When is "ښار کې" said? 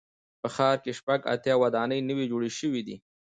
0.55-0.91